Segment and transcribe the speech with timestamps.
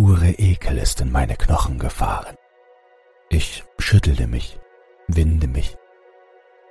[0.00, 2.34] pure Ekel ist in meine Knochen gefahren.
[3.28, 4.58] Ich schüttelte mich,
[5.08, 5.76] winde mich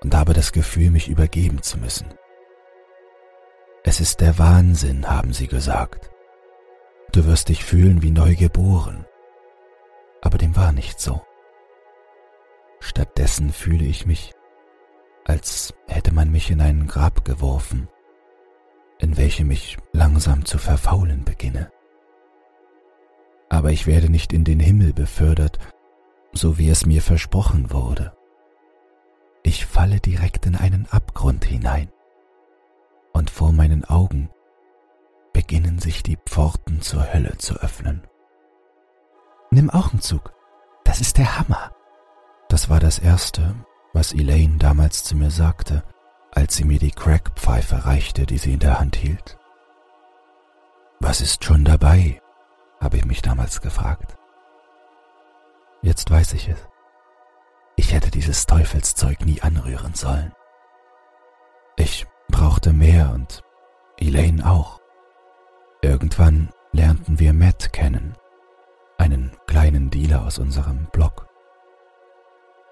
[0.02, 2.08] und habe das Gefühl, mich übergeben zu müssen.
[3.84, 6.10] Es ist der Wahnsinn, haben sie gesagt.
[7.12, 9.06] Du wirst dich fühlen wie neu geboren.
[10.24, 11.22] Aber dem war nicht so.
[12.80, 14.34] Stattdessen fühle ich mich,
[15.26, 17.90] als hätte man mich in ein Grab geworfen,
[18.98, 21.70] in welchem ich langsam zu verfaulen beginne.
[23.50, 25.58] Aber ich werde nicht in den Himmel befördert,
[26.32, 28.14] so wie es mir versprochen wurde.
[29.44, 31.92] Ich falle direkt in einen Abgrund hinein,
[33.14, 34.30] und vor meinen Augen
[35.34, 38.04] beginnen sich die Pforten zur Hölle zu öffnen.
[39.52, 40.34] Nimm auch einen Zug,
[40.84, 41.72] das ist der Hammer.
[42.50, 43.56] Das war das Erste,
[43.94, 45.84] was Elaine damals zu mir sagte,
[46.32, 49.38] als sie mir die Crackpfeife reichte, die sie in der Hand hielt.
[51.00, 52.22] Was ist schon dabei?
[52.80, 54.18] Habe ich mich damals gefragt.
[55.82, 56.60] Jetzt weiß ich es.
[57.76, 60.34] Ich hätte dieses Teufelszeug nie anrühren sollen.
[61.78, 63.42] Ich brauchte mehr und
[63.98, 64.80] Elaine auch.
[65.82, 68.16] Irgendwann lernten wir Matt kennen,
[68.98, 71.28] einen kleinen Dealer aus unserem Block.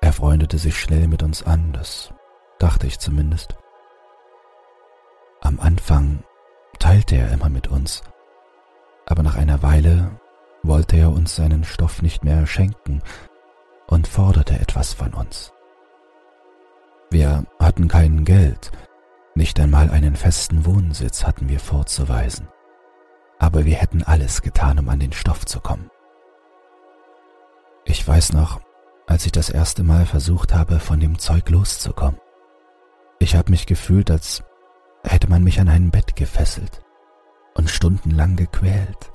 [0.01, 2.13] Er freundete sich schnell mit uns an, das
[2.59, 3.55] dachte ich zumindest.
[5.41, 6.23] Am Anfang
[6.79, 8.03] teilte er immer mit uns,
[9.07, 10.11] aber nach einer Weile
[10.63, 13.01] wollte er uns seinen Stoff nicht mehr schenken
[13.87, 15.53] und forderte etwas von uns.
[17.09, 18.71] Wir hatten kein Geld,
[19.33, 22.49] nicht einmal einen festen Wohnsitz hatten wir vorzuweisen,
[23.39, 25.89] aber wir hätten alles getan, um an den Stoff zu kommen.
[27.85, 28.59] Ich weiß noch,
[29.07, 32.19] als ich das erste Mal versucht habe, von dem Zeug loszukommen.
[33.19, 34.43] Ich habe mich gefühlt, als
[35.03, 36.81] hätte man mich an ein Bett gefesselt
[37.57, 39.11] und stundenlang gequält.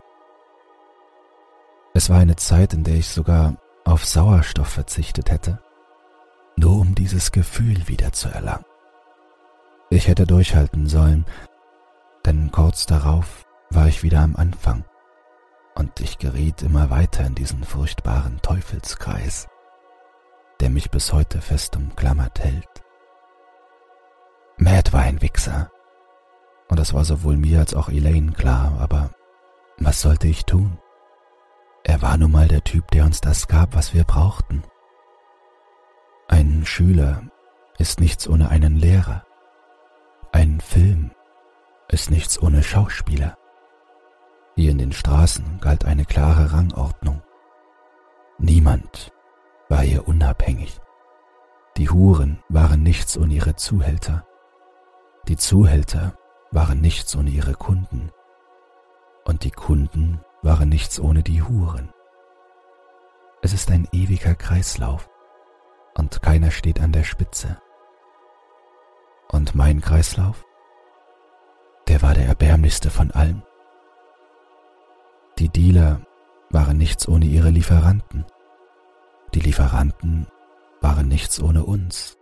[1.95, 5.63] Es war eine Zeit, in der ich sogar auf Sauerstoff verzichtet hätte,
[6.57, 8.65] nur um dieses Gefühl wieder zu erlangen.
[9.91, 11.25] Ich hätte durchhalten sollen,
[12.25, 14.85] denn kurz darauf war ich wieder am Anfang
[15.75, 19.49] und ich geriet immer weiter in diesen furchtbaren Teufelskreis,
[20.61, 22.69] der mich bis heute fest umklammert hält.
[24.57, 25.71] Matt war ein Wichser,
[26.69, 29.11] und das war sowohl mir als auch Elaine klar, aber
[29.79, 30.79] was sollte ich tun?
[31.85, 34.63] Er war nun mal der Typ, der uns das gab, was wir brauchten.
[36.29, 37.23] Ein Schüler
[37.79, 39.25] ist nichts ohne einen Lehrer.
[40.31, 41.11] Ein Film
[41.89, 43.37] ist nichts ohne Schauspieler.
[44.55, 47.23] Hier in den Straßen galt eine klare Rangordnung.
[48.39, 49.13] Niemand
[49.69, 50.81] war hier unabhängig.
[51.77, 54.27] Die Huren waren nichts ohne ihre Zuhälter.
[55.29, 56.15] Die Zuhälter
[56.53, 58.13] waren nichts ohne ihre Kunden.
[59.25, 61.93] Und die Kunden waren nichts ohne die Huren.
[63.43, 65.09] Es ist ein ewiger Kreislauf
[65.95, 67.61] und keiner steht an der Spitze.
[69.31, 70.45] Und mein Kreislauf?
[71.89, 73.43] Der war der erbärmlichste von allem.
[75.39, 76.03] Die Dealer
[76.51, 78.27] waren nichts ohne ihre Lieferanten.
[79.35, 80.27] Die Lieferanten
[80.81, 82.19] waren nichts ohne uns.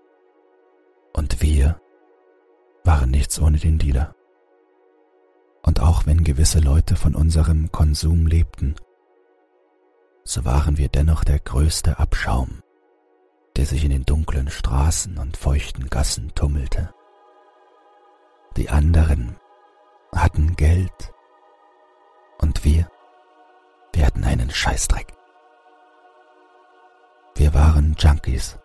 [1.13, 1.81] Und wir
[2.85, 4.15] waren nichts ohne den Dealer.
[5.63, 8.75] Und auch wenn gewisse Leute von unserem Konsum lebten,
[10.25, 12.63] so waren wir dennoch der größte Abschaum,
[13.57, 16.95] der sich in den dunklen Straßen und feuchten Gassen tummelte.
[18.57, 19.37] Die anderen
[20.15, 21.13] hatten Geld
[22.39, 22.89] und wir,
[23.93, 25.13] wir hatten einen Scheißdreck.
[27.37, 28.59] Wir waren Junkies,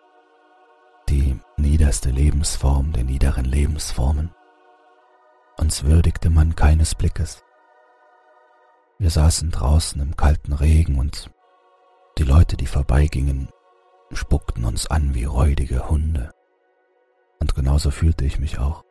[1.08, 4.30] die niederste Lebensform der niederen Lebensformen
[5.58, 7.42] uns würdigte man keines Blickes.
[8.98, 11.30] Wir saßen draußen im kalten Regen und
[12.18, 13.50] die Leute, die vorbeigingen,
[14.12, 16.32] spuckten uns an wie räudige Hunde.
[17.40, 18.84] Und genauso fühlte ich mich auch.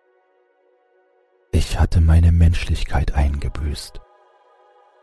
[1.51, 4.01] Ich hatte meine Menschlichkeit eingebüßt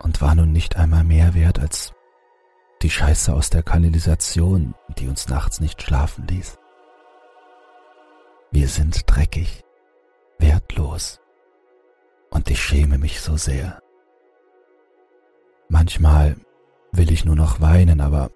[0.00, 1.92] und war nun nicht einmal mehr wert als
[2.82, 6.58] die Scheiße aus der Kanalisation, die uns nachts nicht schlafen ließ.
[8.50, 9.62] Wir sind dreckig,
[10.38, 11.21] wertlos
[12.32, 13.80] und ich schäme mich so sehr.
[15.68, 16.36] Manchmal
[16.90, 18.30] will ich nur noch weinen, aber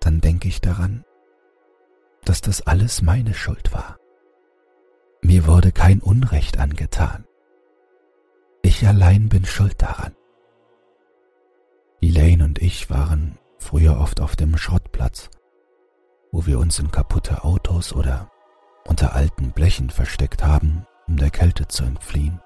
[0.00, 1.04] dann denke ich daran,
[2.24, 3.98] dass das alles meine Schuld war.
[5.22, 7.26] Mir wurde kein Unrecht angetan.
[8.62, 10.14] Ich allein bin schuld daran.
[12.00, 15.30] Elaine und ich waren früher oft auf dem Schrottplatz,
[16.32, 18.30] wo wir uns in kaputte Autos oder
[18.86, 22.40] unter alten Blechen versteckt haben, um der Kälte zu entfliehen.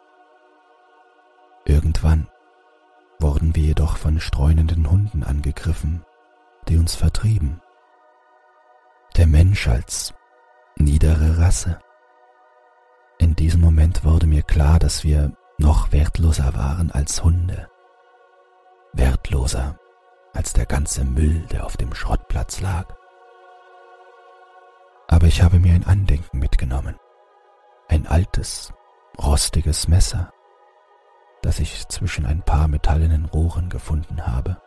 [1.69, 2.27] Irgendwann
[3.21, 6.03] wurden wir jedoch von streunenden Hunden angegriffen,
[6.67, 7.61] die uns vertrieben.
[9.19, 10.15] Der Mensch als
[10.77, 11.79] niedere Rasse.
[13.19, 17.69] In diesem Moment wurde mir klar, dass wir noch wertloser waren als Hunde.
[18.95, 19.79] Wertloser
[20.33, 22.95] als der ganze Müll, der auf dem Schrottplatz lag.
[25.07, 26.97] Aber ich habe mir ein Andenken mitgenommen.
[27.89, 28.73] Ein altes,
[29.19, 30.33] rostiges Messer,
[31.43, 34.61] das ich zwischen ein paar metallenen Rohren gefunden habe.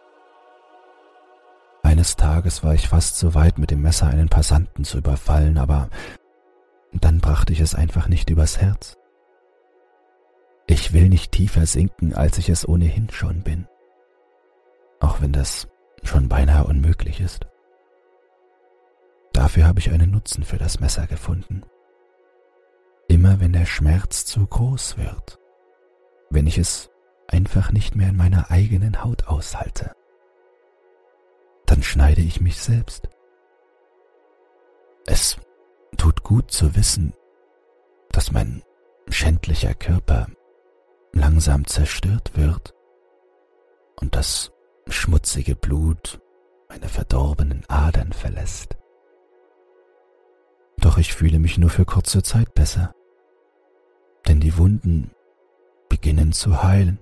[1.83, 5.89] Eines Tages war ich fast so weit, mit dem Messer einen Passanten zu überfallen, aber
[6.93, 8.97] dann brachte ich es einfach nicht übers Herz.
[10.67, 13.67] Ich will nicht tiefer sinken, als ich es ohnehin schon bin,
[14.99, 15.67] auch wenn das
[16.03, 17.45] schon beinahe unmöglich ist.
[19.33, 21.63] Dafür habe ich einen Nutzen für das Messer gefunden.
[23.07, 25.40] Immer wenn der Schmerz zu groß wird,
[26.31, 26.89] wenn ich es
[27.27, 29.91] einfach nicht mehr in meiner eigenen Haut aushalte,
[31.65, 33.09] dann schneide ich mich selbst.
[35.05, 35.37] Es
[35.97, 37.13] tut gut zu wissen,
[38.11, 38.63] dass mein
[39.07, 40.27] schändlicher Körper
[41.13, 42.73] langsam zerstört wird
[43.99, 44.51] und das
[44.87, 46.21] schmutzige Blut
[46.69, 48.77] meine verdorbenen Adern verlässt.
[50.77, 52.93] Doch ich fühle mich nur für kurze Zeit besser,
[54.27, 55.11] denn die Wunden
[55.91, 56.99] beginnen zu heilen,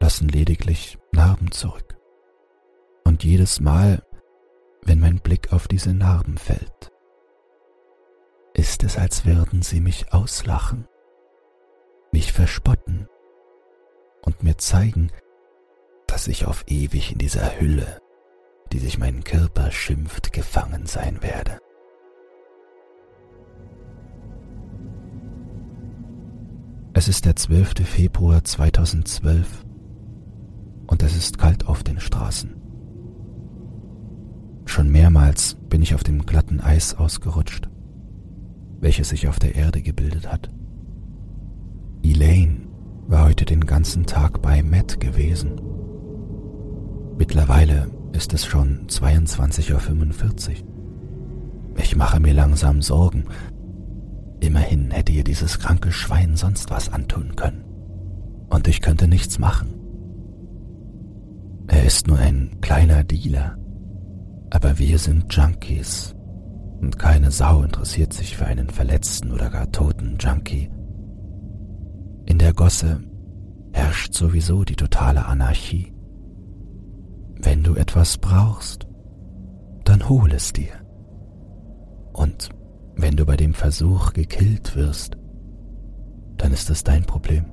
[0.00, 1.98] lassen lediglich Narben zurück.
[3.04, 4.02] Und jedes Mal,
[4.80, 6.90] wenn mein Blick auf diese Narben fällt,
[8.54, 10.88] ist es, als würden sie mich auslachen,
[12.12, 13.10] mich verspotten
[14.22, 15.12] und mir zeigen,
[16.06, 18.00] dass ich auf ewig in dieser Hülle,
[18.72, 21.58] die sich mein Körper schimpft, gefangen sein werde.
[26.98, 27.86] Es ist der 12.
[27.86, 29.66] Februar 2012
[30.86, 32.54] und es ist kalt auf den Straßen.
[34.64, 37.68] Schon mehrmals bin ich auf dem glatten Eis ausgerutscht,
[38.80, 40.50] welches sich auf der Erde gebildet hat.
[42.02, 42.62] Elaine
[43.08, 45.60] war heute den ganzen Tag bei Matt gewesen.
[47.18, 51.76] Mittlerweile ist es schon 22.45 Uhr.
[51.76, 53.26] Ich mache mir langsam Sorgen,
[54.40, 57.64] Immerhin hätte ihr dieses kranke Schwein sonst was antun können.
[58.48, 59.74] Und ich könnte nichts machen.
[61.68, 63.56] Er ist nur ein kleiner Dealer.
[64.50, 66.14] Aber wir sind Junkies.
[66.80, 70.70] Und keine Sau interessiert sich für einen verletzten oder gar toten Junkie.
[72.26, 73.00] In der Gosse
[73.72, 75.92] herrscht sowieso die totale Anarchie.
[77.40, 78.86] Wenn du etwas brauchst,
[79.84, 80.72] dann hol es dir.
[82.12, 82.50] Und
[82.96, 85.16] wenn du bei dem Versuch gekillt wirst,
[86.38, 87.44] dann ist es dein Problem.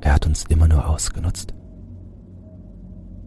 [0.00, 1.54] Er hat uns immer nur ausgenutzt.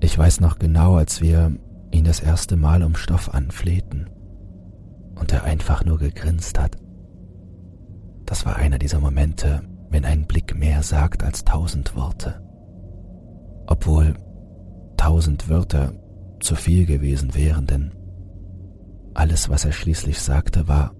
[0.01, 1.55] Ich weiß noch genau, als wir
[1.91, 4.09] ihn das erste Mal um Stoff anflehten
[5.15, 6.77] und er einfach nur gegrinst hat.
[8.25, 12.41] Das war einer dieser Momente, wenn ein Blick mehr sagt als tausend Worte.
[13.67, 14.15] Obwohl
[14.97, 15.93] tausend Wörter
[16.39, 17.91] zu viel gewesen wären, denn
[19.15, 20.93] alles, was er schließlich sagte, war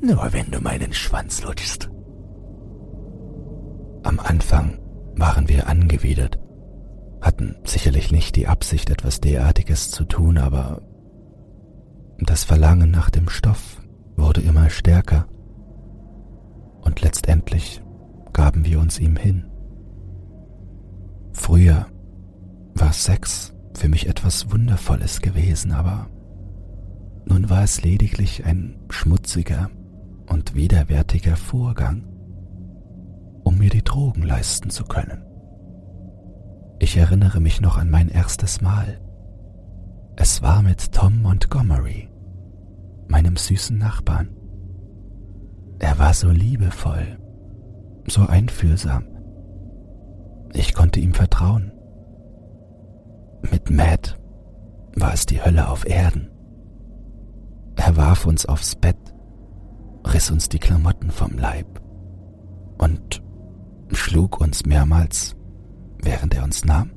[0.00, 1.90] Nur wenn du meinen Schwanz lutschst.
[4.02, 4.78] Am Anfang
[5.16, 6.38] waren wir angewidert,
[7.20, 10.82] hatten sicherlich nicht die Absicht, etwas derartiges zu tun, aber
[12.18, 13.82] das Verlangen nach dem Stoff
[14.16, 15.26] wurde immer stärker
[16.82, 17.82] und letztendlich
[18.32, 19.50] gaben wir uns ihm hin.
[21.32, 21.86] Früher
[22.74, 26.08] war Sex für mich etwas Wundervolles gewesen, aber
[27.26, 29.70] nun war es lediglich ein schmutziger
[30.28, 32.04] und widerwärtiger Vorgang,
[33.42, 35.22] um mir die Drogen leisten zu können.
[36.78, 39.00] Ich erinnere mich noch an mein erstes Mal.
[40.16, 42.08] Es war mit Tom Montgomery,
[43.08, 44.28] meinem süßen Nachbarn.
[45.78, 47.18] Er war so liebevoll,
[48.06, 49.04] so einfühlsam.
[50.52, 51.72] Ich konnte ihm vertrauen.
[53.50, 54.18] Mit Matt
[54.94, 56.30] war es die Hölle auf Erden.
[57.76, 58.98] Er warf uns aufs Bett,
[60.04, 61.80] riss uns die Klamotten vom Leib
[62.78, 63.22] und
[63.92, 65.36] schlug uns mehrmals,
[66.02, 66.90] während er uns nahm.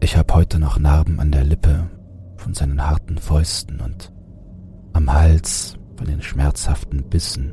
[0.00, 1.90] Ich habe heute noch Narben an der Lippe
[2.36, 4.12] von seinen harten Fäusten und
[4.94, 7.52] am Hals von den schmerzhaften Bissen,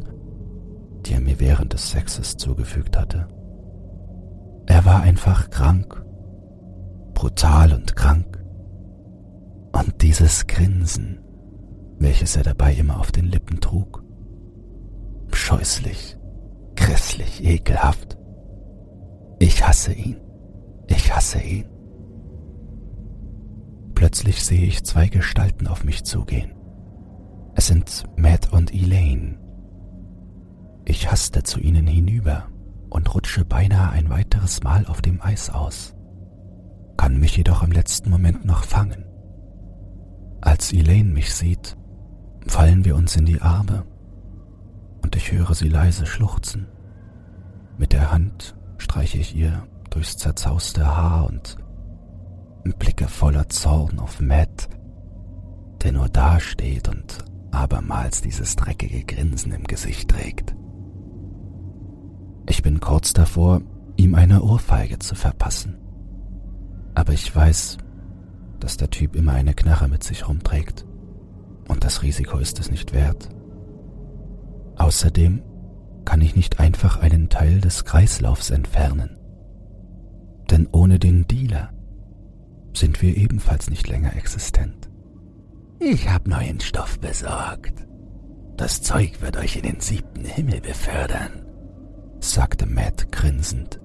[1.05, 3.27] die er mir während des Sexes zugefügt hatte.
[4.65, 6.03] Er war einfach krank,
[7.13, 8.41] brutal und krank.
[9.73, 11.19] Und dieses Grinsen,
[11.99, 14.03] welches er dabei immer auf den Lippen trug.
[15.31, 16.17] Scheußlich,
[16.75, 18.17] grässlich, ekelhaft.
[19.39, 20.17] Ich hasse ihn.
[20.87, 21.65] Ich hasse ihn.
[23.95, 26.53] Plötzlich sehe ich zwei Gestalten auf mich zugehen.
[27.55, 29.39] Es sind Matt und Elaine.
[30.85, 32.47] Ich haste zu ihnen hinüber
[32.89, 35.95] und rutsche beinahe ein weiteres Mal auf dem Eis aus,
[36.95, 39.05] kann mich jedoch im letzten Moment noch fangen.
[40.41, 41.75] Als Elaine mich sieht,
[42.47, 43.85] fallen wir uns in die Arme
[45.01, 46.67] und ich höre sie leise schluchzen.
[47.77, 51.57] Mit der Hand streiche ich ihr durchs zerzauste Haar und
[52.79, 54.69] blicke voller Zorn auf Matt,
[55.81, 60.55] der nur dasteht und abermals dieses dreckige Grinsen im Gesicht trägt.
[62.49, 63.61] Ich bin kurz davor,
[63.95, 65.77] ihm eine Ohrfeige zu verpassen.
[66.95, 67.77] Aber ich weiß,
[68.59, 70.85] dass der Typ immer eine Knarre mit sich rumträgt.
[71.67, 73.29] Und das Risiko ist es nicht wert.
[74.77, 75.41] Außerdem
[76.05, 79.17] kann ich nicht einfach einen Teil des Kreislaufs entfernen.
[80.49, 81.73] Denn ohne den Dealer
[82.73, 84.89] sind wir ebenfalls nicht länger existent.
[85.79, 87.85] Ich hab neuen Stoff besorgt.
[88.55, 91.45] Das Zeug wird euch in den siebten Himmel befördern,
[92.19, 93.79] sagte Matt grinsend.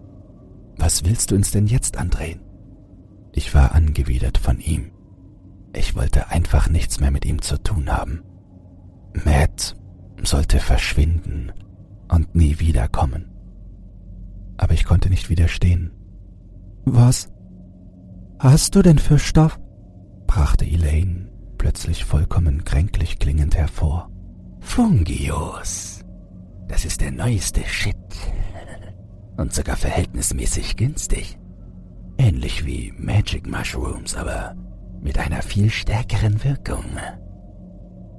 [0.76, 2.40] Was willst du uns denn jetzt andrehen?
[3.32, 4.92] Ich war angewidert von ihm.
[5.74, 8.22] Ich wollte einfach nichts mehr mit ihm zu tun haben.
[9.24, 9.76] Matt
[10.22, 11.52] sollte verschwinden
[12.08, 13.30] und nie wiederkommen.
[14.58, 15.90] Aber ich konnte nicht widerstehen.
[16.84, 17.30] Was
[18.38, 19.58] hast du denn für Stoff?
[20.26, 24.10] brachte Elaine plötzlich vollkommen kränklich klingend hervor.
[24.60, 26.04] Fungios.
[26.68, 27.96] Das ist der neueste Shit.
[29.36, 31.38] Und sogar verhältnismäßig günstig.
[32.18, 34.54] Ähnlich wie Magic Mushrooms, aber
[35.02, 36.84] mit einer viel stärkeren Wirkung.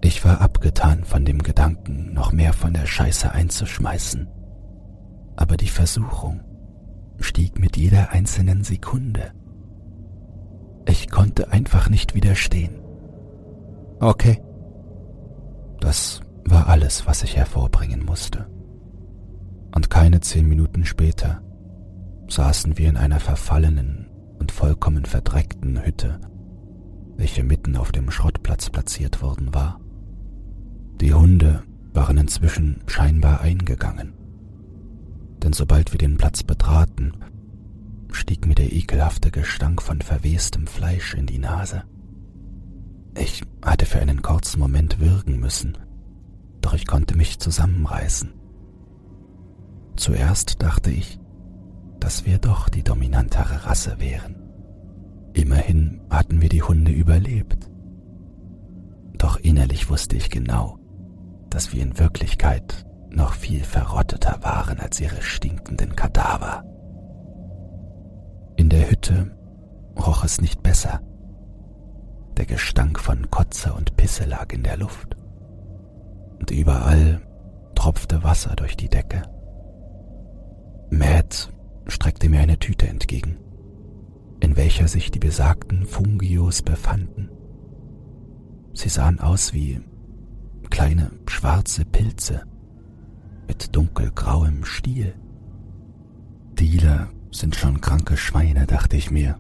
[0.02, 4.28] Ich war abgetan von dem Gedanken, noch mehr von der Scheiße einzuschmeißen.
[5.38, 6.42] Aber die Versuchung
[7.20, 9.32] stieg mit jeder einzelnen Sekunde.
[10.86, 12.82] Ich konnte einfach nicht widerstehen.
[14.02, 14.42] Okay.
[15.80, 18.46] Das war alles, was ich hervorbringen musste.
[19.74, 21.42] Und keine zehn Minuten später
[22.28, 24.10] saßen wir in einer verfallenen
[24.40, 26.20] und vollkommen verdreckten Hütte,
[27.18, 29.80] welche mitten auf dem Schrottplatz platziert worden war.
[31.02, 34.14] Die Hunde waren inzwischen scheinbar eingegangen,
[35.44, 37.14] denn sobald wir den Platz betraten,
[38.12, 41.84] stieg mir der ekelhafte Gestank von verwestem Fleisch in die Nase.
[43.16, 45.78] Ich hatte für einen kurzen Moment würgen müssen,
[46.62, 48.32] doch ich konnte mich zusammenreißen.
[49.96, 51.20] Zuerst dachte ich,
[52.00, 54.43] dass wir doch die dominantere Rasse wären.
[55.34, 57.70] Immerhin hatten wir die Hunde überlebt.
[59.18, 60.78] Doch innerlich wusste ich genau,
[61.50, 66.64] dass wir in Wirklichkeit noch viel verrotteter waren als ihre stinkenden Kadaver.
[68.56, 69.36] In der Hütte
[69.98, 71.02] roch es nicht besser.
[72.38, 75.16] Der Gestank von Kotze und Pisse lag in der Luft.
[76.40, 77.22] Und überall
[77.76, 79.24] tropfte Wasser durch die Decke.
[80.90, 81.52] Matt
[81.88, 83.38] streckte mir eine Tüte entgegen,
[84.56, 87.30] welcher sich die besagten Fungios befanden.
[88.74, 89.82] Sie sahen aus wie
[90.70, 92.44] kleine schwarze Pilze
[93.48, 95.16] mit dunkelgrauem Stiel.
[96.54, 99.38] Dealer sind schon kranke Schweine, dachte ich mir.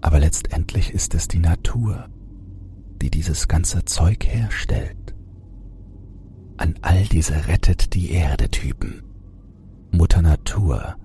[0.00, 2.08] Aber letztendlich ist es die Natur,
[3.02, 5.14] die dieses ganze Zeug herstellt.
[6.56, 9.02] An all diese rettet die Erde Typen.
[9.90, 10.96] Mutter Natur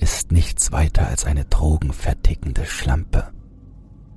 [0.00, 3.32] ist nichts weiter als eine drogenvertickende Schlampe,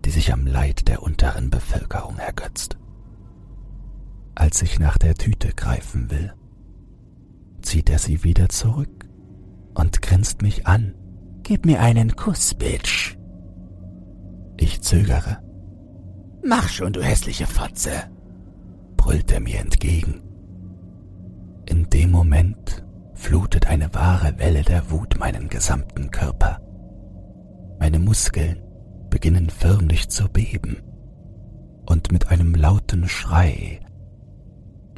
[0.06, 2.78] die sich am Leid der unteren Bevölkerung ergötzt.
[4.36, 6.34] Als ich nach der Tüte greifen will,
[7.62, 9.08] zieht er sie wieder zurück
[9.74, 10.96] und grinst mich an.
[11.44, 13.18] Gib mir einen Kuss, Bitch.
[14.58, 15.40] Ich zögere.
[16.46, 17.92] Mach schon, du hässliche Fotze,
[18.96, 20.22] brüllt er mir entgegen.
[21.66, 22.86] In dem Moment
[23.24, 26.60] flutet eine wahre Welle der Wut meinen gesamten Körper.
[27.80, 28.62] Meine Muskeln
[29.10, 30.84] beginnen förmlich zu beben,
[31.86, 33.80] und mit einem lauten Schrei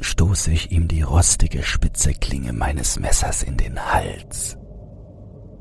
[0.00, 4.58] stoße ich ihm die rostige spitze Klinge meines Messers in den Hals.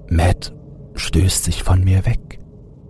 [0.09, 0.53] Matt
[0.95, 2.39] stößt sich von mir weg,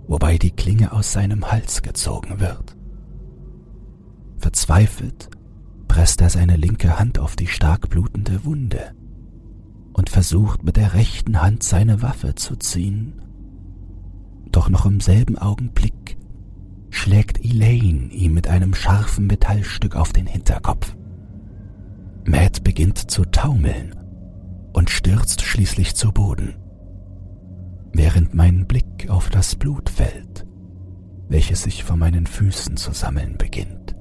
[0.07, 2.77] wobei die Klinge aus seinem Hals gezogen wird.
[4.37, 5.29] Verzweifelt
[5.89, 8.93] presst er seine linke Hand auf die stark blutende Wunde
[9.95, 13.13] und versucht mit der rechten Hand seine Waffe zu ziehen.
[14.51, 16.17] Doch noch im selben Augenblick
[16.89, 20.93] schlägt Elaine ihm mit einem scharfen Metallstück auf den Hinterkopf.
[22.25, 23.95] Matt beginnt zu taumeln
[24.73, 26.55] und stürzt schließlich zu Boden.
[27.93, 30.45] Während mein Blick auf das Blut fällt,
[31.29, 33.95] welches sich vor meinen Füßen zu sammeln beginnt,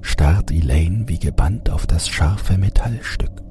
[0.00, 3.41] starrt Elaine wie gebannt auf das scharfe Metallstück,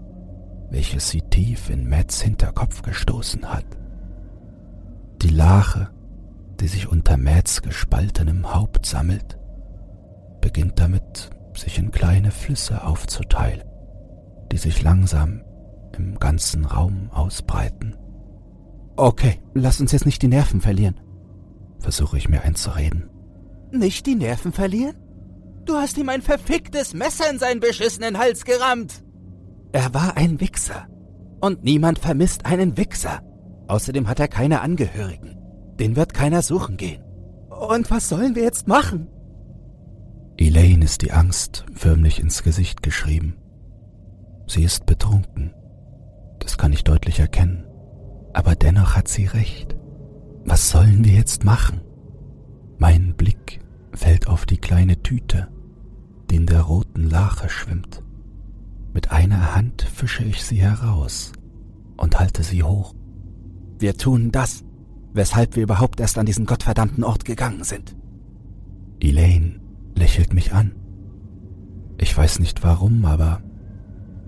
[0.71, 3.65] welches sie tief in Matts Hinterkopf gestoßen hat.
[5.21, 5.89] Die Lache,
[6.59, 9.37] die sich unter Matts gespaltenem Haupt sammelt,
[10.39, 13.63] beginnt damit, sich in kleine Flüsse aufzuteilen,
[14.51, 15.43] die sich langsam
[15.95, 17.97] im ganzen Raum ausbreiten.
[18.95, 20.99] Okay, lass uns jetzt nicht die Nerven verlieren,
[21.79, 23.09] versuche ich mir einzureden.
[23.71, 24.95] Nicht die Nerven verlieren?
[25.65, 29.03] Du hast ihm ein verficktes Messer in seinen beschissenen Hals gerammt.
[29.71, 30.87] Er war ein Wichser.
[31.39, 33.21] Und niemand vermisst einen Wichser.
[33.67, 35.37] Außerdem hat er keine Angehörigen.
[35.79, 37.03] Den wird keiner suchen gehen.
[37.49, 39.07] Und was sollen wir jetzt machen?
[40.37, 43.37] Elaine ist die Angst förmlich ins Gesicht geschrieben.
[44.47, 45.53] Sie ist betrunken.
[46.39, 47.65] Das kann ich deutlich erkennen.
[48.33, 49.75] Aber dennoch hat sie recht.
[50.45, 51.81] Was sollen wir jetzt machen?
[52.77, 53.59] Mein Blick
[53.93, 55.47] fällt auf die kleine Tüte,
[56.29, 56.81] die in der roten.
[57.03, 57.11] Mit
[59.21, 61.31] einer Hand fische ich sie heraus
[61.95, 62.95] und halte sie hoch.
[63.77, 64.63] Wir tun das,
[65.13, 67.95] weshalb wir überhaupt erst an diesen gottverdammten Ort gegangen sind.
[68.99, 69.59] Elaine
[69.95, 70.71] lächelt mich an.
[71.99, 73.43] Ich weiß nicht warum, aber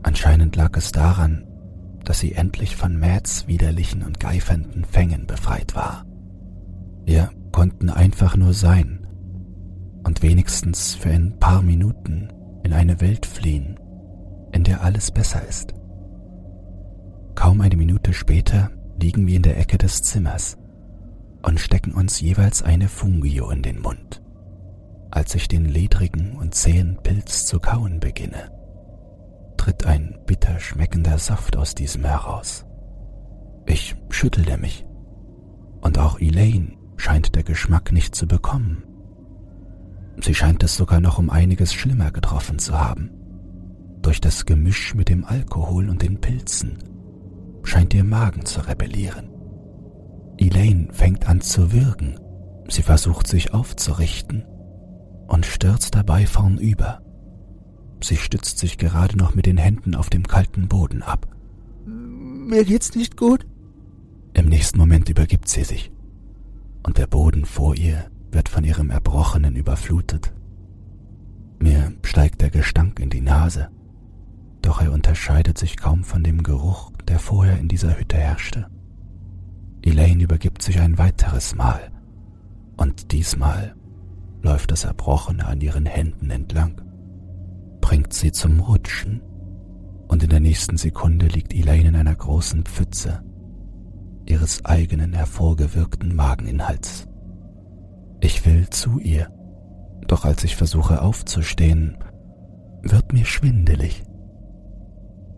[0.03, 1.47] anscheinend lag es daran,
[2.05, 6.05] dass sie endlich von Mads widerlichen und geifernden Fängen befreit war.
[7.03, 9.07] Wir konnten einfach nur sein
[10.03, 12.29] und wenigstens für ein paar Minuten
[12.63, 13.79] in eine Welt fliehen,
[14.53, 15.73] in der alles besser ist.
[17.35, 20.57] Kaum eine Minute später liegen wir in der Ecke des Zimmers
[21.41, 24.21] und stecken uns jeweils eine Fungio in den Mund,
[25.11, 28.53] als ich den ledrigen und zähen Pilz zu kauen beginne
[29.63, 32.65] tritt ein bitter schmeckender Saft aus diesem heraus.
[33.65, 34.85] Ich schüttelte mich.
[35.79, 38.83] Und auch Elaine scheint der Geschmack nicht zu bekommen.
[40.21, 43.11] Sie scheint es sogar noch um einiges schlimmer getroffen zu haben.
[44.13, 46.77] Durch das Gemisch mit dem Alkohol und den Pilzen
[47.63, 49.31] scheint ihr Magen zu rebellieren.
[50.37, 52.19] Elaine fängt an zu würgen.
[52.69, 54.45] Sie versucht sich aufzurichten
[55.25, 57.01] und stürzt dabei vornüber.
[58.03, 61.27] Sie stützt sich gerade noch mit den Händen auf dem kalten Boden ab.
[61.87, 63.47] Mir geht's nicht gut.
[64.35, 65.91] Im nächsten Moment übergibt sie sich.
[66.83, 70.31] Und der Boden vor ihr wird von ihrem Erbrochenen überflutet.
[71.57, 73.69] Mir steigt der Gestank in die Nase,
[74.63, 78.65] doch er unterscheidet sich kaum von dem Geruch, der vorher in dieser Hütte herrschte.
[79.83, 81.91] Elaine übergibt sich ein weiteres Mal,
[82.77, 83.75] und diesmal
[84.41, 86.81] läuft das Erbrochene an ihren Händen entlang
[87.83, 89.21] bringt sie zum Rutschen
[90.07, 93.21] und in der nächsten Sekunde liegt Elaine in einer großen Pfütze
[94.25, 97.09] ihres eigenen hervorgewirkten Mageninhalts.
[98.21, 99.27] Ich will zu ihr,
[100.07, 101.97] doch als ich versuche aufzustehen,
[102.83, 104.01] wird mir schwindelig.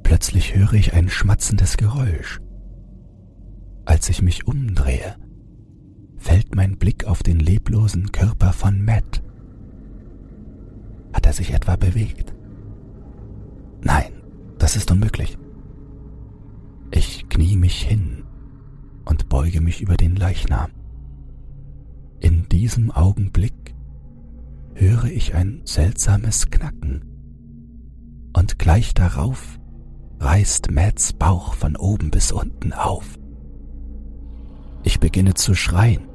[0.05, 2.39] Plötzlich höre ich ein schmatzendes Geräusch.
[3.85, 5.15] Als ich mich umdrehe,
[6.15, 9.23] fällt mein Blick auf den leblosen Körper von Matt.
[11.11, 12.35] Hat er sich etwa bewegt?
[13.81, 14.21] Nein,
[14.59, 15.39] das ist unmöglich.
[16.91, 18.25] Ich knie mich hin
[19.05, 20.69] und beuge mich über den Leichnam.
[22.19, 23.73] In diesem Augenblick
[24.75, 27.05] höre ich ein seltsames Knacken
[28.33, 29.59] und gleich darauf
[30.25, 33.05] reißt Mads Bauch von oben bis unten auf.
[34.83, 36.09] Ich beginne zu schreien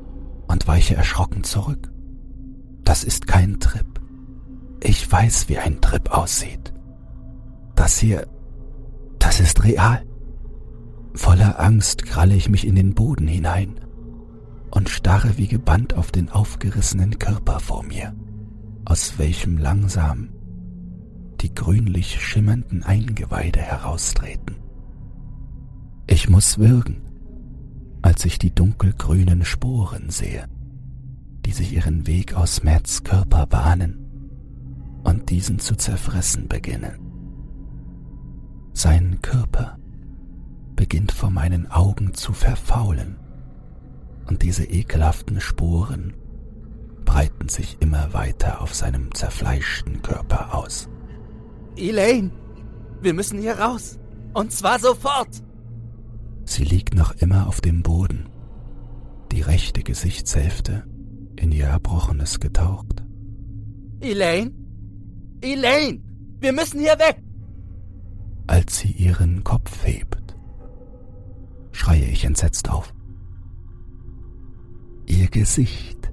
[0.49, 1.93] und weiche erschrocken zurück.
[2.83, 3.87] Das ist kein Trip.
[4.83, 6.73] Ich weiß, wie ein Trip aussieht.
[7.77, 8.27] Das hier,
[9.21, 10.05] das ist real.
[11.15, 13.81] Voller Angst kralle ich mich in den Boden hinein
[14.73, 18.15] und starre wie gebannt auf den aufgerissenen Körper vor mir,
[18.85, 20.31] aus welchem langsam
[21.41, 24.57] die grünlich schimmernden Eingeweide heraustreten.
[26.07, 27.03] Ich muss würgen,
[28.03, 30.47] als ich die dunkelgrünen Sporen sehe,
[31.47, 34.07] die sich ihren Weg aus Matts Körper bahnen
[35.05, 36.99] und diesen zu zerfressen beginnen.
[38.73, 39.79] Sein Körper
[40.77, 43.17] beginnt vor meinen Augen zu verfaulen
[44.27, 46.15] und diese ekelhaften Spuren
[47.05, 50.89] breiten sich immer weiter auf seinem zerfleischten Körper aus.
[51.81, 52.31] Elaine,
[53.01, 53.99] wir müssen hier raus.
[54.35, 55.43] Und zwar sofort.
[56.45, 58.29] Sie liegt noch immer auf dem Boden,
[59.33, 60.85] die rechte Gesichtshälfte
[61.37, 63.05] in ihr Erbrochenes getaucht.
[64.01, 64.53] Elaine?
[65.41, 66.03] Elaine!
[66.41, 67.23] Wir müssen hier weg!
[68.47, 70.37] Als sie ihren Kopf hebt,
[71.73, 72.93] schreie ich entsetzt auf.
[75.07, 76.13] Ihr Gesicht.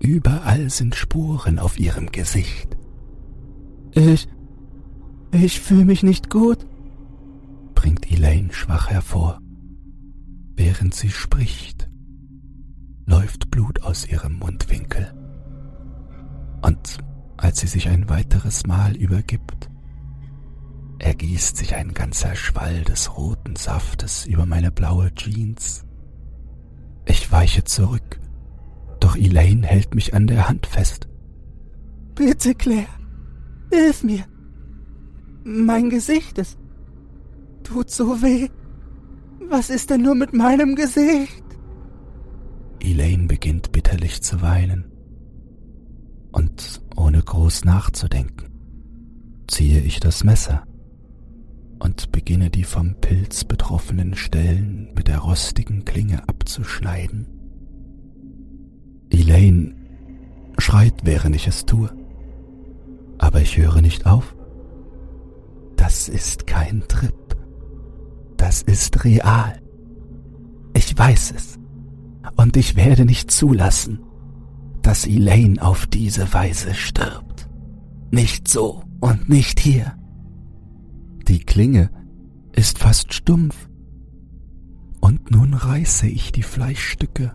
[0.00, 2.76] Überall sind Spuren auf ihrem Gesicht.
[3.92, 4.28] Ich.
[5.30, 6.66] Ich fühle mich nicht gut,
[7.74, 9.40] bringt Elaine schwach hervor.
[10.56, 11.88] Während sie spricht,
[13.06, 15.12] läuft Blut aus ihrem Mundwinkel.
[16.62, 16.98] Und
[17.36, 19.70] als sie sich ein weiteres Mal übergibt,
[20.98, 25.84] ergießt sich ein ganzer Schwall des roten Saftes über meine blaue Jeans.
[27.04, 28.18] Ich weiche zurück,
[28.98, 31.08] doch Elaine hält mich an der Hand fest.
[32.14, 32.88] Bitte, Claire,
[33.70, 34.24] hilf mir.
[35.50, 36.58] Mein Gesicht ist
[37.64, 38.48] tut so weh.
[39.48, 41.42] Was ist denn nur mit meinem Gesicht?
[42.80, 44.84] Elaine beginnt bitterlich zu weinen.
[46.32, 48.50] Und ohne groß nachzudenken,
[49.46, 50.64] ziehe ich das Messer
[51.78, 57.26] und beginne die vom Pilz betroffenen Stellen mit der rostigen Klinge abzuschneiden.
[59.08, 59.74] Elaine
[60.58, 61.90] schreit, während ich es tue,
[63.16, 64.34] aber ich höre nicht auf.
[65.98, 67.36] Das ist kein Trip.
[68.36, 69.60] Das ist real.
[70.72, 71.58] Ich weiß es.
[72.36, 73.98] Und ich werde nicht zulassen,
[74.80, 77.50] dass Elaine auf diese Weise stirbt.
[78.12, 79.96] Nicht so und nicht hier.
[81.26, 81.90] Die Klinge
[82.52, 83.68] ist fast stumpf.
[85.00, 87.34] Und nun reiße ich die Fleischstücke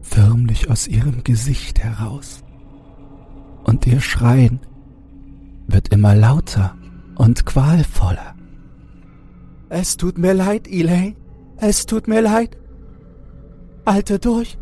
[0.00, 2.42] förmlich aus ihrem Gesicht heraus.
[3.64, 4.60] Und ihr Schreien
[5.66, 6.77] wird immer lauter
[7.18, 8.34] und qualvoller.
[9.68, 11.16] Es tut mir leid, Elaine.
[11.58, 12.56] Es tut mir leid.
[13.84, 14.58] Halte durch.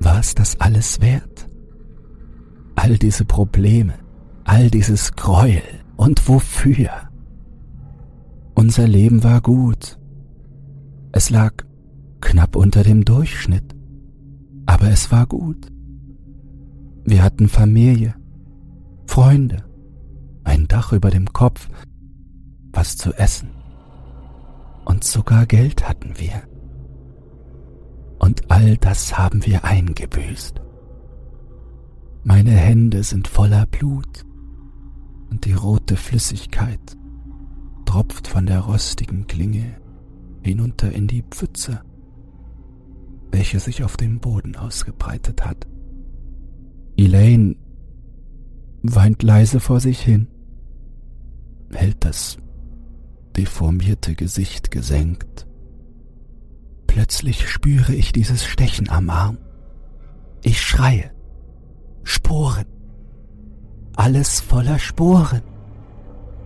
[0.00, 1.48] War es das alles wert?
[2.74, 3.94] All diese Probleme,
[4.44, 5.62] all dieses Gräuel,
[5.96, 6.90] und wofür?
[8.54, 9.98] Unser Leben war gut.
[11.12, 11.52] Es lag
[12.20, 13.74] knapp unter dem Durchschnitt,
[14.66, 15.72] aber es war gut.
[17.04, 18.14] Wir hatten Familie,
[19.06, 19.65] Freunde,
[20.46, 21.68] ein Dach über dem Kopf,
[22.72, 23.50] was zu essen.
[24.84, 26.42] Und sogar Geld hatten wir.
[28.18, 30.60] Und all das haben wir eingebüßt.
[32.24, 34.24] Meine Hände sind voller Blut
[35.30, 36.96] und die rote Flüssigkeit
[37.84, 39.80] tropft von der rostigen Klinge
[40.42, 41.82] hinunter in die Pfütze,
[43.30, 45.66] welche sich auf dem Boden ausgebreitet hat.
[46.96, 47.56] Elaine
[48.82, 50.28] weint leise vor sich hin,
[51.72, 52.38] hält das
[53.36, 55.46] deformierte Gesicht gesenkt.
[56.86, 59.38] Plötzlich spüre ich dieses Stechen am Arm.
[60.42, 61.10] Ich schreie.
[62.04, 62.66] Sporen
[63.96, 65.42] alles voller Sporen.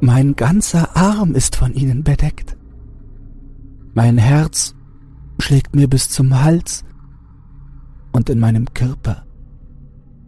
[0.00, 2.56] Mein ganzer Arm ist von ihnen bedeckt.
[3.92, 4.74] Mein Herz
[5.38, 6.84] schlägt mir bis zum Hals
[8.12, 9.26] und in meinem Körper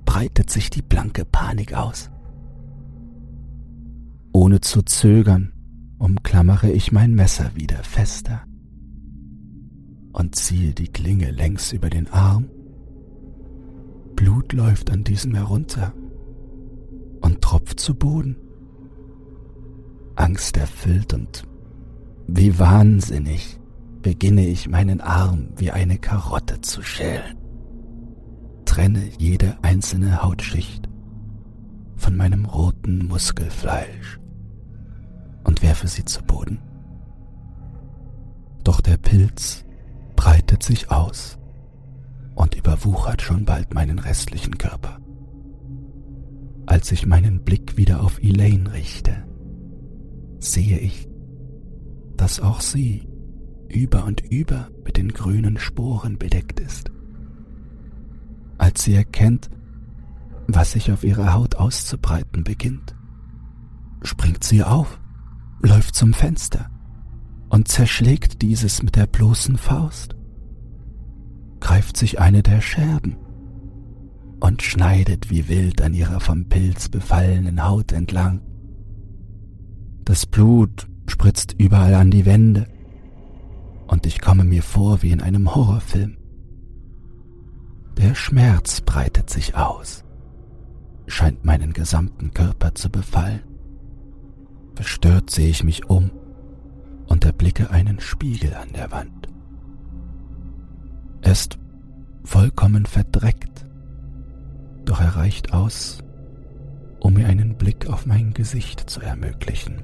[0.05, 2.11] breitet sich die blanke Panik aus.
[4.33, 5.53] Ohne zu zögern
[5.99, 8.43] umklammere ich mein Messer wieder fester
[10.13, 12.49] und ziehe die Klinge längs über den Arm.
[14.17, 15.93] Blut läuft an diesem herunter
[17.21, 18.37] und tropft zu Boden.
[20.17, 21.45] Angsterfüllt und
[22.27, 23.59] wie wahnsinnig
[24.01, 27.37] beginne ich meinen Arm wie eine Karotte zu schälen.
[28.65, 30.89] Trenne jede einzelne Hautschicht
[31.97, 34.22] von meinem roten Muskelfleisch
[35.63, 36.61] werfe sie zu Boden.
[38.65, 39.65] Doch der Pilz
[40.17, 41.39] breitet sich aus
[42.35, 44.99] und überwuchert schon bald meinen restlichen Körper
[46.67, 49.27] als ich meinen Blick wieder auf Elaine richte,
[50.39, 51.07] sehe ich,
[52.17, 53.09] dass auch sie
[53.69, 56.91] über und über mit den grünen Sporen bedeckt ist.
[58.59, 59.51] Als sie erkennt,
[60.47, 62.95] was sich auf ihrer Haut auszubreiten beginnt,
[64.03, 65.01] springt sie auf,
[65.63, 66.71] läuft zum Fenster
[67.49, 70.17] und zerschlägt dieses mit der bloßen Faust,
[71.61, 73.17] greift sich eine der Scherben
[74.41, 78.41] und schneidet wie wild an ihrer vom Pilz befallenen Haut entlang.
[80.05, 82.67] Das Blut spritzt überall an die Wände
[83.87, 86.17] und ich komme mir vor wie in einem Horrorfilm.
[87.99, 90.03] Der Schmerz breitet sich aus,
[91.07, 93.52] scheint meinen gesamten Körper zu befallen.
[94.75, 96.11] Verstört sehe ich mich um
[97.07, 99.29] und erblicke einen Spiegel an der Wand.
[101.23, 101.59] Er ist
[102.25, 103.53] vollkommen verdreckt
[104.85, 105.99] doch er reicht aus,
[107.01, 109.83] um mir einen Blick auf mein Gesicht zu ermöglichen.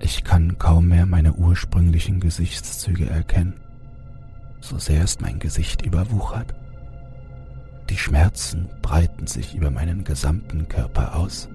[0.00, 3.60] Ich kann kaum mehr meine ursprünglichen Gesichtszüge erkennen.
[4.60, 6.54] so sehr ist mein Gesicht überwuchert.
[7.88, 11.48] Die Schmerzen breiten sich über meinen gesamten Körper aus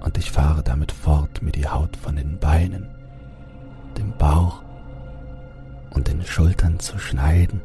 [0.00, 2.88] und ich fahre damit fort, mir die Haut von den Beinen,
[3.98, 4.62] dem Bauch
[5.90, 7.60] und den Schultern zu schneiden.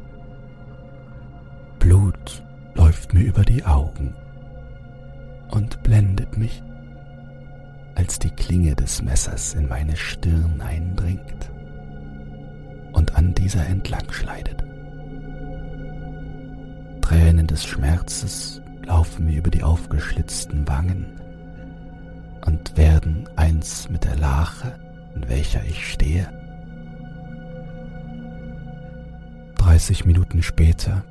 [1.78, 2.42] Blut
[2.74, 4.14] läuft mir über die Augen
[5.50, 6.62] und blendet mich,
[7.94, 11.50] als die Klinge des Messers in meine Stirn eindringt
[12.92, 14.62] und an dieser entlang schleidet.
[17.00, 21.06] Tränen des Schmerzes laufen mir über die aufgeschlitzten Wangen
[22.66, 24.78] und werden eins mit der Lache,
[25.14, 26.28] in welcher ich stehe.
[29.56, 31.04] Dreißig Minuten später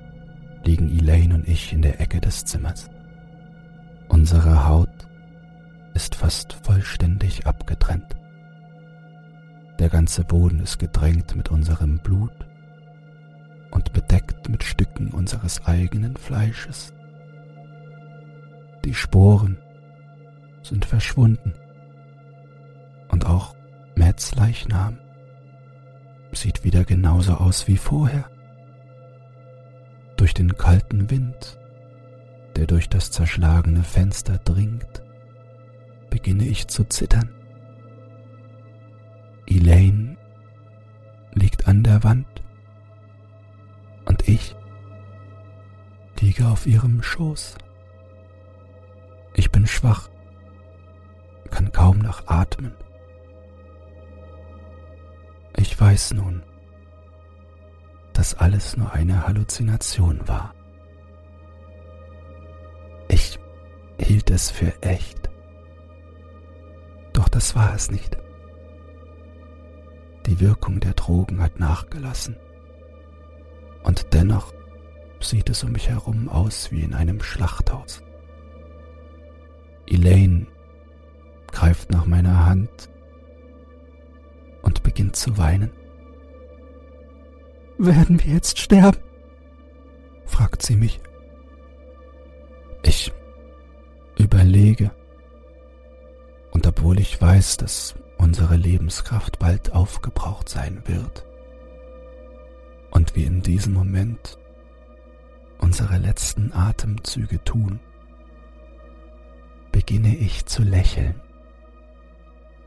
[0.66, 2.90] liegen Elaine und ich in der Ecke des Zimmers.
[4.10, 4.90] Unsere Haut
[5.94, 8.16] ist fast vollständig abgetrennt.
[9.80, 12.34] Der ganze Boden ist gedrängt mit unserem Blut
[13.72, 16.94] und bedeckt mit Stücken unseres eigenen Fleisches.
[18.84, 19.58] Die Sporen
[20.66, 21.54] sind verschwunden
[23.10, 23.56] und auch
[23.96, 24.98] Matts Leichnam
[26.32, 28.30] sieht wieder genauso aus wie vorher.
[30.18, 31.60] Durch den kalten Wind,
[32.56, 35.04] der durch das zerschlagene Fenster dringt,
[36.10, 37.30] beginne ich zu zittern.
[39.48, 40.18] Elaine
[41.34, 42.28] liegt an der Wand
[44.06, 44.56] und ich
[46.20, 47.56] liege auf ihrem Schoß.
[49.36, 50.10] Ich bin schwach,
[51.56, 52.76] kann kaum noch atmen.
[55.56, 56.44] Ich weiß nun,
[58.12, 60.54] dass alles nur eine Halluzination war.
[63.08, 63.40] Ich
[63.98, 65.30] hielt es für echt.
[67.14, 68.18] Doch das war es nicht.
[70.26, 72.36] Die Wirkung der Drogen hat nachgelassen.
[73.84, 74.54] Und dennoch
[75.22, 78.04] sieht es um mich herum aus wie in einem Schlachthaus.
[79.88, 80.48] Elaine
[81.56, 82.90] greift nach meiner Hand
[84.62, 85.72] und beginnt zu weinen.
[87.78, 89.00] Werden wir jetzt sterben?
[90.26, 91.00] fragt sie mich.
[92.84, 93.12] Ich
[94.20, 94.92] überlege,
[96.52, 101.26] und obwohl ich weiß, dass unsere Lebenskraft bald aufgebraucht sein wird
[102.92, 104.38] und wir in diesem Moment
[105.60, 107.80] unsere letzten Atemzüge tun,
[109.72, 111.22] beginne ich zu lächeln.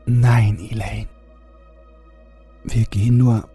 [0.09, 1.07] Nein, Elaine,
[2.63, 3.47] wir gehen nur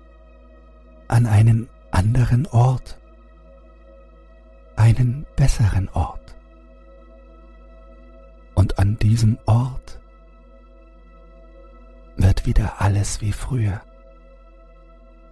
[1.09, 3.01] an einen anderen Ort,
[4.77, 6.37] einen besseren Ort.
[8.55, 10.01] Und an diesem Ort
[12.17, 13.81] wird wieder alles wie früher.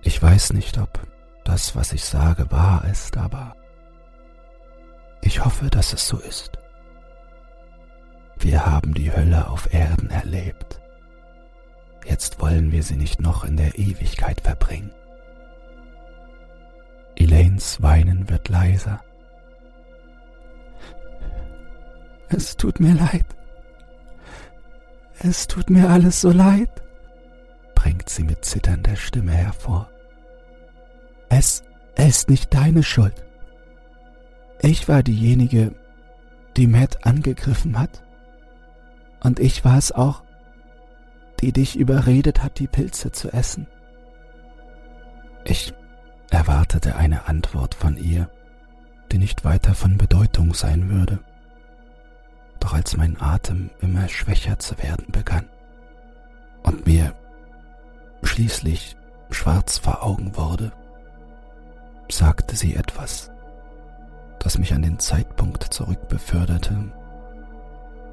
[0.03, 1.07] Ich weiß nicht, ob
[1.45, 3.55] das, was ich sage, wahr ist, aber
[5.21, 6.59] ich hoffe, dass es so ist.
[8.41, 10.82] Wir haben die Hölle auf Erden erlebt.
[12.05, 14.91] Jetzt wollen wir sie nicht noch in der Ewigkeit verbringen.
[17.17, 19.01] Elaines Weinen wird leiser.
[22.29, 23.27] Es tut mir leid.
[25.19, 26.71] Es tut mir alles so leid,
[27.75, 29.89] bringt sie mit zitternder Stimme hervor.
[31.29, 31.63] Es
[31.97, 33.25] ist nicht deine Schuld.
[34.61, 35.73] Ich war diejenige,
[36.57, 38.03] die Matt angegriffen hat.
[39.23, 40.25] Und ich war es auch,
[41.43, 43.67] die dich überredet hat, die Pilze zu essen.
[45.45, 45.75] Ich
[46.31, 48.31] erwartete eine Antwort von ihr,
[49.11, 51.19] die nicht weiter von Bedeutung sein würde.
[52.61, 55.47] Doch als mein Atem immer schwächer zu werden begann
[56.63, 57.13] und mir
[58.23, 58.97] schließlich
[59.31, 60.71] schwarz vor Augen wurde,
[62.09, 63.33] sagte sie etwas,
[64.39, 66.93] das mich an den Zeitpunkt zurückbeförderte,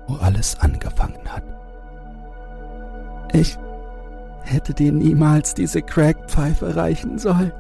[0.07, 1.58] wo alles angefangen hat.
[3.33, 3.57] Ich
[4.43, 7.51] hätte dir niemals diese Crackpfeife reichen sollen.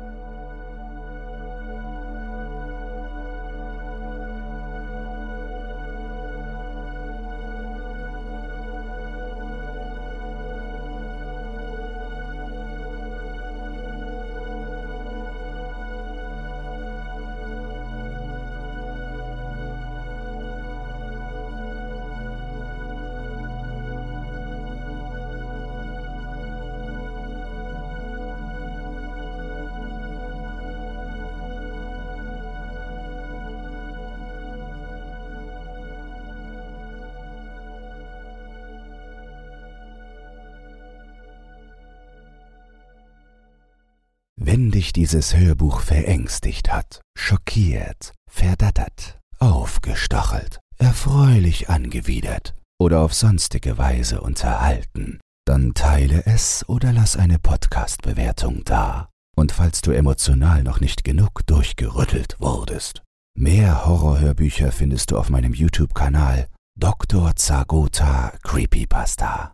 [44.51, 54.21] Wenn dich dieses Hörbuch verängstigt hat, schockiert, verdattert, aufgestachelt, erfreulich angewidert oder auf sonstige Weise
[54.21, 59.09] unterhalten, dann teile es oder lass eine Podcast-Bewertung da.
[59.37, 63.03] Und falls du emotional noch nicht genug durchgerüttelt wurdest,
[63.37, 67.35] mehr Horrorhörbücher findest du auf meinem YouTube-Kanal Dr.
[67.35, 69.53] Zagota Creepypasta.